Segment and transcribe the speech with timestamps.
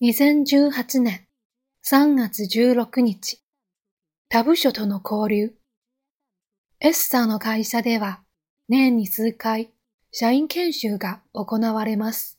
[0.00, 1.26] 2018年
[1.84, 3.42] 3月16日、
[4.28, 5.54] 他部署との交流。
[6.78, 8.20] S さんの会社では
[8.68, 9.72] 年に数回
[10.12, 12.38] 社員研修が行われます。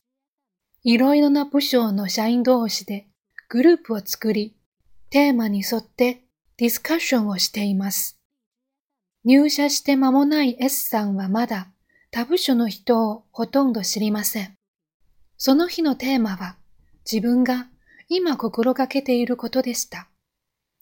[0.83, 3.07] いろいろな部署の社員同士で
[3.49, 4.55] グループを作り、
[5.09, 6.23] テーマに沿って
[6.55, 8.21] ディスカッションをしています。
[9.25, 11.67] 入社して間もない S さんはまだ
[12.09, 14.55] 他部署の人をほとんど知りません。
[15.35, 16.55] その日のテーマは
[17.11, 17.67] 自分が
[18.07, 20.07] 今心がけていることでした。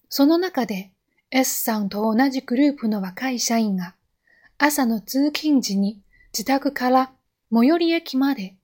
[0.09, 0.91] その中で
[1.31, 3.95] S さんと同じグループの若い社員が
[4.57, 6.01] 朝の通勤時に
[6.33, 7.11] 自宅から
[7.49, 8.55] 最寄り駅まで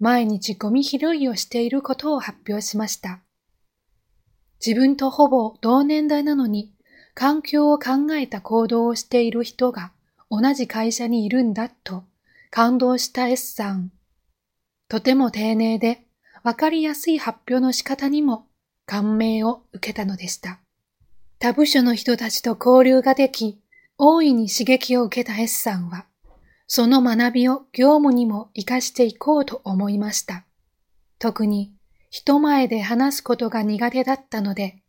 [0.00, 3.20] 毎日ゴミ拾いをしていることを発表しました。
[4.64, 6.72] 自分とほぼ同年代なのに
[7.14, 9.92] 環境を考えた行動をしている人が
[10.28, 12.02] 同じ会社にいるんだと
[12.50, 13.92] 感動した S さん。
[14.88, 16.02] とても丁寧で
[16.42, 18.46] わかりやすい発表の仕方にも
[18.86, 20.60] 感銘を受けたのでした。
[21.38, 23.60] 他部署の人たちと交流ができ、
[23.98, 26.06] 大いに刺激を受けた S さんは、
[26.66, 30.44] その学びを業務にも活かしていこうと思いました。
[31.18, 31.72] 特に
[32.10, 34.82] 人前で話すことが苦手だったので、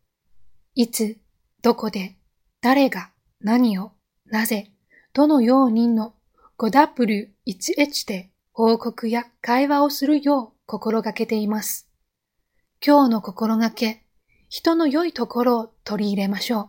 [0.74, 1.18] いつ、
[1.62, 2.16] どこで、
[2.60, 3.92] 誰が、何を、
[4.26, 4.70] なぜ、
[5.12, 6.14] どのようにの
[6.58, 11.88] 5W1H で報告や会話をするよう心がけています。
[12.80, 14.04] 今日の心がけ、
[14.48, 16.68] 人の良いところを取り入れましょう。